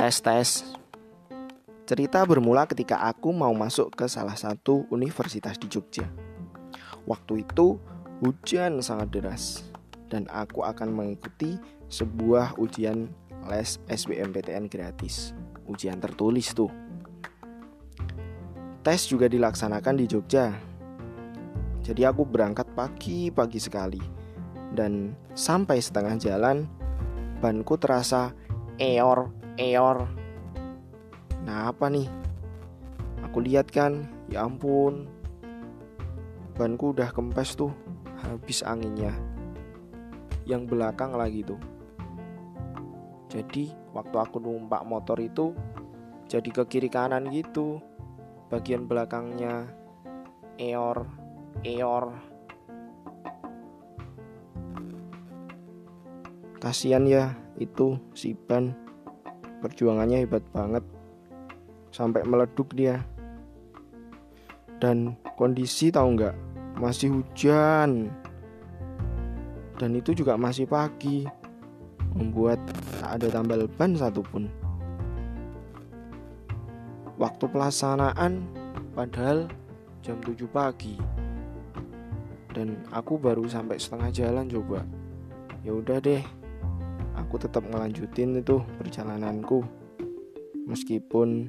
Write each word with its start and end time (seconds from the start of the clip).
Tes-tes. 0.00 0.64
Cerita 1.84 2.24
bermula 2.24 2.64
ketika 2.64 3.04
aku 3.04 3.36
mau 3.36 3.52
masuk 3.52 3.92
ke 3.92 4.08
salah 4.08 4.32
satu 4.32 4.88
universitas 4.88 5.60
di 5.60 5.68
Jogja. 5.68 6.08
Waktu 7.04 7.44
itu 7.44 7.76
hujan 8.24 8.80
sangat 8.80 9.12
deras 9.12 9.60
dan 10.08 10.24
aku 10.32 10.64
akan 10.64 10.96
mengikuti 10.96 11.60
sebuah 11.92 12.56
ujian 12.56 13.12
les 13.52 13.76
SBMPTN 13.92 14.72
gratis. 14.72 15.36
Ujian 15.68 16.00
tertulis 16.00 16.56
tuh. 16.56 16.72
Tes 18.80 19.04
juga 19.04 19.28
dilaksanakan 19.28 20.00
di 20.00 20.08
Jogja. 20.08 20.48
Jadi 21.84 22.08
aku 22.08 22.24
berangkat 22.24 22.72
pagi-pagi 22.72 23.60
sekali 23.60 24.00
dan 24.72 25.12
sampai 25.36 25.76
setengah 25.76 26.16
jalan 26.16 26.64
banku 27.44 27.76
terasa 27.76 28.32
eor 28.80 29.28
eor. 29.60 30.08
Nah 31.44 31.68
apa 31.68 31.92
nih? 31.92 32.08
Aku 33.28 33.44
lihat 33.44 33.68
kan, 33.68 34.08
ya 34.32 34.48
ampun, 34.48 35.04
banku 36.56 36.96
udah 36.96 37.12
kempes 37.12 37.54
tuh, 37.54 37.70
habis 38.24 38.64
anginnya. 38.64 39.12
Yang 40.48 40.72
belakang 40.72 41.12
lagi 41.14 41.44
tuh. 41.44 41.60
Jadi 43.30 43.70
waktu 43.94 44.16
aku 44.18 44.42
numpak 44.42 44.82
motor 44.82 45.20
itu 45.20 45.54
jadi 46.26 46.50
ke 46.50 46.66
kiri 46.66 46.90
kanan 46.90 47.30
gitu. 47.30 47.78
Bagian 48.50 48.90
belakangnya 48.90 49.70
eor, 50.58 51.06
eor. 51.62 52.18
Kasian 56.58 57.06
ya 57.06 57.30
itu 57.60 58.00
si 58.16 58.32
Ban 58.32 58.72
perjuangannya 59.60 60.24
hebat 60.24 60.42
banget. 60.50 60.82
Sampai 61.92 62.24
meleduk 62.24 62.72
dia. 62.72 63.04
Dan 64.80 65.14
kondisi 65.36 65.92
tahu 65.92 66.16
nggak? 66.16 66.36
Masih 66.80 67.12
hujan. 67.20 68.08
Dan 69.76 69.90
itu 69.92 70.16
juga 70.16 70.40
masih 70.40 70.64
pagi. 70.64 71.28
Membuat 72.16 72.58
tak 72.98 73.20
ada 73.20 73.28
tambal 73.28 73.68
ban 73.76 73.92
satupun. 73.94 74.48
Waktu 77.20 77.44
pelaksanaan 77.52 78.48
padahal 78.96 79.46
jam 80.00 80.16
7 80.24 80.48
pagi. 80.48 80.96
Dan 82.50 82.80
aku 82.90 83.20
baru 83.20 83.44
sampai 83.46 83.76
setengah 83.76 84.10
jalan 84.10 84.48
coba. 84.48 84.80
Ya 85.60 85.76
udah 85.76 86.00
deh 86.00 86.24
aku 87.30 87.46
tetap 87.46 87.62
ngelanjutin 87.62 88.42
itu 88.42 88.58
perjalananku. 88.82 89.62
Meskipun 90.66 91.46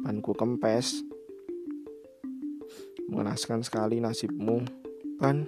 banku 0.00 0.32
kempes. 0.32 1.04
Mengenaskan 3.12 3.60
sekali 3.60 4.00
nasibmu 4.00 4.64
ban 5.20 5.44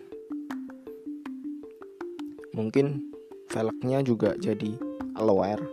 mungkin 2.53 3.09
velgnya 3.49 4.05
juga 4.05 4.37
jadi 4.37 4.77
lower 5.17 5.65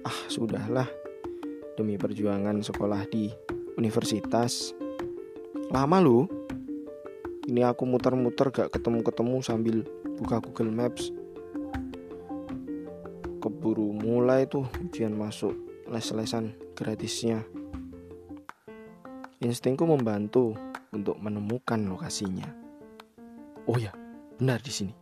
ah 0.00 0.18
sudahlah. 0.32 0.88
Demi 1.76 2.00
perjuangan 2.00 2.64
sekolah 2.64 3.04
di 3.12 3.28
universitas. 3.76 4.72
Lama 5.68 6.00
lu 6.00 6.24
ini 7.44 7.60
aku 7.60 7.84
muter-muter 7.84 8.48
gak 8.48 8.72
ketemu-ketemu 8.72 9.36
sambil 9.44 9.76
buka 10.16 10.40
Google 10.40 10.72
Maps 10.72 11.19
keburu 13.40 13.96
mulai 13.96 14.44
tuh 14.44 14.68
ujian 14.76 15.16
masuk 15.16 15.56
les-lesan 15.88 16.52
gratisnya. 16.76 17.40
Instingku 19.40 19.88
membantu 19.88 20.52
untuk 20.92 21.16
menemukan 21.16 21.80
lokasinya. 21.88 22.44
Oh 23.64 23.80
ya, 23.80 23.96
benar 24.36 24.60
di 24.60 24.68
sini. 24.68 24.94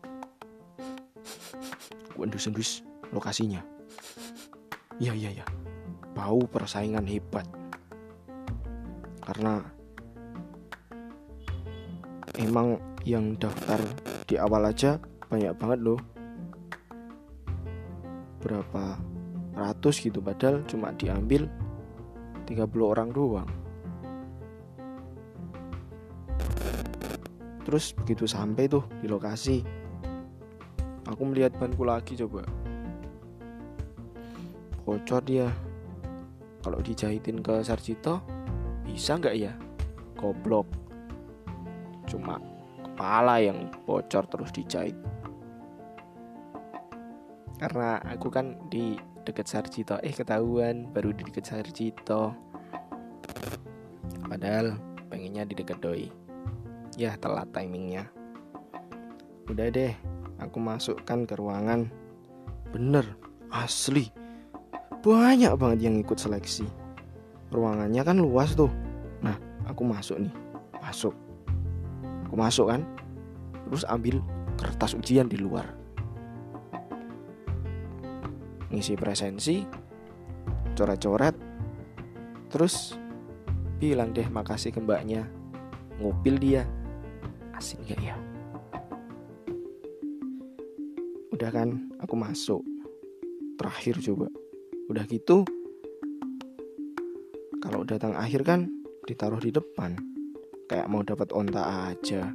Ku 2.15 2.23
endus-endus 2.23 2.87
lokasinya. 3.11 3.59
Iya, 5.03 5.19
iya, 5.19 5.43
iya. 5.43 5.47
Bau 6.15 6.39
persaingan 6.47 7.11
hebat. 7.11 7.47
Karena 9.19 9.61
emang 12.39 12.79
yang 13.03 13.35
daftar 13.35 13.83
di 14.31 14.39
awal 14.39 14.71
aja 14.71 15.03
banyak 15.27 15.53
banget 15.59 15.79
loh 15.83 16.18
berapa 18.39 18.99
ratus 19.59 19.99
gitu 20.03 20.23
padahal 20.23 20.63
cuma 20.71 20.95
diambil 20.95 21.51
30 22.47 22.65
orang 22.81 23.11
doang. 23.11 23.51
Terus 27.69 27.93
begitu 27.93 28.25
sampai 28.25 28.65
tuh 28.65 28.87
di 29.05 29.11
lokasi 29.11 29.61
aku 31.05 31.23
melihat 31.29 31.53
banku 31.57 31.85
lagi 31.85 32.17
coba. 32.17 32.45
Bocor 34.89 35.21
dia. 35.25 35.49
Kalau 36.65 36.81
dijahitin 36.81 37.45
ke 37.45 37.61
Sarjito 37.61 38.25
bisa 38.89 39.21
nggak 39.21 39.37
ya? 39.37 39.53
Goblok. 40.17 40.65
Cuma 42.09 42.41
kepala 42.81 43.41
yang 43.45 43.69
bocor 43.85 44.25
terus 44.27 44.51
dijahit 44.51 44.97
karena 47.59 47.99
aku 48.07 48.31
kan 48.31 48.55
di 48.71 48.95
deket 49.27 49.51
Sarjito. 49.51 49.99
Eh 50.01 50.15
ketahuan 50.15 50.89
baru 50.95 51.11
di 51.11 51.27
deket 51.27 51.51
Sarjito. 51.51 52.33
Padahal 54.25 54.79
pengennya 55.11 55.43
di 55.45 55.59
deket 55.59 55.83
Doi. 55.83 56.07
Ya 56.95 57.19
telat 57.19 57.51
timingnya. 57.51 58.07
Udah 59.51 59.69
deh 59.69 59.93
aku 60.39 60.63
masukkan 60.63 61.27
ke 61.27 61.35
ruangan. 61.35 61.91
Bener 62.71 63.05
asli. 63.51 64.09
Banyak 65.03 65.55
banget 65.59 65.91
yang 65.91 65.99
ikut 65.99 66.19
seleksi. 66.19 66.67
Ruangannya 67.51 68.03
kan 68.07 68.23
luas 68.23 68.55
tuh. 68.55 68.71
Nah 69.21 69.35
aku 69.67 69.83
masuk 69.83 70.23
nih. 70.23 70.35
Masuk. 70.79 71.15
Aku 72.31 72.35
masuk 72.39 72.71
kan. 72.71 72.87
Terus 73.69 73.85
ambil 73.85 74.23
kertas 74.59 74.97
ujian 74.97 75.29
di 75.31 75.39
luar 75.39 75.78
ngisi 78.69 78.95
presensi, 78.95 79.65
coret-coret, 80.77 81.37
terus 82.53 82.97
bilang 83.81 84.13
deh 84.13 84.27
makasih 84.29 84.75
ke 84.75 84.81
mbaknya, 84.83 85.25
ngupil 85.99 86.37
dia, 86.37 86.63
asin 87.57 87.81
gak 87.89 88.01
ya? 88.01 88.17
Udah 91.33 91.51
kan, 91.55 91.89
aku 92.03 92.15
masuk, 92.19 92.63
terakhir 93.57 93.99
coba, 94.03 94.27
udah 94.91 95.05
gitu, 95.07 95.47
kalau 97.63 97.85
datang 97.85 98.17
akhir 98.17 98.43
kan 98.45 98.69
ditaruh 99.07 99.41
di 99.41 99.55
depan, 99.55 99.97
kayak 100.69 100.91
mau 100.91 101.01
dapat 101.07 101.31
onta 101.33 101.93
aja, 101.95 102.35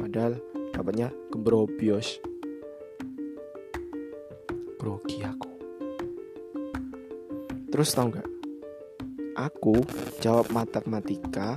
padahal 0.00 0.40
dapatnya 0.72 1.12
kebrobios 1.28 2.22
grogi 4.80 5.20
aku 5.20 5.49
Terus 7.70 7.94
tau 7.94 8.10
nggak? 8.10 8.28
Aku 9.38 9.78
jawab 10.18 10.50
matematika 10.50 11.54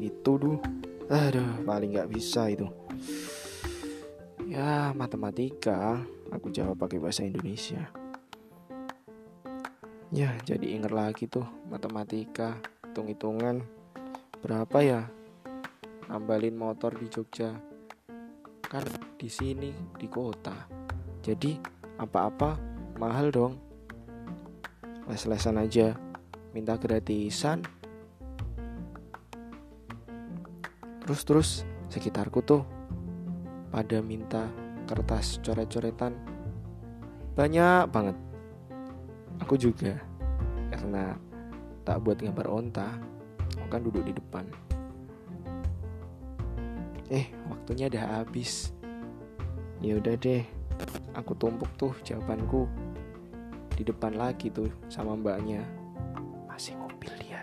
itu 0.00 0.40
tuh, 0.40 0.56
aduh 1.12 1.60
paling 1.68 1.92
nggak 1.92 2.10
bisa 2.10 2.48
itu. 2.48 2.64
Ya 4.48 4.90
matematika, 4.96 6.00
aku 6.32 6.48
jawab 6.48 6.80
pakai 6.80 6.96
bahasa 6.96 7.22
Indonesia. 7.28 7.92
Ya 10.10 10.34
jadi 10.42 10.74
inget 10.74 10.90
lagi 10.90 11.28
tuh 11.28 11.46
matematika, 11.68 12.58
hitung-hitungan 12.88 13.62
berapa 14.42 14.78
ya? 14.82 15.06
Nambalin 16.10 16.58
motor 16.58 16.96
di 16.98 17.06
Jogja, 17.06 17.54
kan 18.64 18.82
di 19.14 19.28
sini 19.30 19.70
di 19.94 20.10
kota. 20.10 20.66
Jadi 21.22 21.54
apa-apa 22.00 22.58
mahal 22.98 23.30
dong 23.30 23.69
les-lesan 25.10 25.58
aja. 25.58 25.98
Minta 26.54 26.78
gratisan. 26.78 27.66
Terus-terus 31.02 31.66
sekitarku 31.90 32.38
tuh 32.46 32.62
pada 33.74 33.98
minta 33.98 34.46
kertas 34.86 35.42
coret-coretan. 35.42 36.14
Banyak 37.34 37.90
banget. 37.90 38.16
Aku 39.42 39.58
juga 39.58 39.98
karena 40.70 41.18
tak 41.82 42.06
buat 42.06 42.22
gambar 42.22 42.46
onta 42.46 42.94
aku 43.58 43.66
kan 43.66 43.82
duduk 43.82 44.06
di 44.06 44.14
depan. 44.14 44.46
Eh 47.10 47.26
waktunya 47.50 47.90
udah 47.90 48.22
habis. 48.22 48.70
Ya 49.82 49.98
udah 49.98 50.14
deh 50.14 50.46
aku 51.16 51.34
tumpuk 51.34 51.70
tuh 51.74 51.92
jawabanku 52.06 52.70
di 53.80 53.88
depan 53.88 54.12
lagi 54.12 54.52
tuh 54.52 54.68
sama 54.92 55.16
mbaknya. 55.16 55.64
Masih 56.44 56.76
mobil 56.76 57.08
dia. 57.16 57.40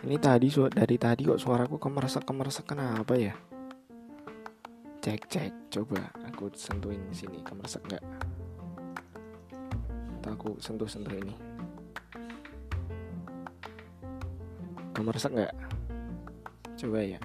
Ini 0.00 0.16
tadi 0.16 0.48
dari 0.72 0.96
tadi 0.96 1.28
kok 1.28 1.36
suaraku 1.36 1.76
kemersek 1.76 2.24
kemersek 2.24 2.64
kenapa 2.64 3.12
ya? 3.12 3.36
Cek 5.04 5.28
cek. 5.28 5.52
Coba 5.68 6.08
aku 6.24 6.48
sentuhin 6.56 7.04
sini. 7.12 7.44
Kemersek 7.44 7.84
nggak? 7.84 8.04
Aku 10.24 10.56
sentuh 10.56 10.88
sentuh 10.88 11.12
ini 11.12 11.53
kemersek 14.94 15.34
nggak? 15.34 15.54
Coba 16.78 16.98
ya 17.02 17.20